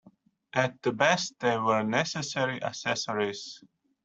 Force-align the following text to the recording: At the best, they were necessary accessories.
At 0.53 0.81
the 0.81 0.93
best, 0.93 1.39
they 1.39 1.59
were 1.59 1.83
necessary 1.83 2.59
accessories. 2.63 3.63